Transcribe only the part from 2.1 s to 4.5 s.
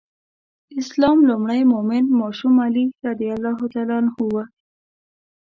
ماشوم علي رض و.